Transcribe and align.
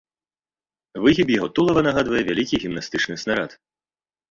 Выгіб 1.03 1.27
яго 1.33 1.49
тулава 1.59 1.85
нагадвае 1.89 2.23
вялікі 2.31 2.55
гімнастычны 2.65 3.15
снарад. 3.27 3.51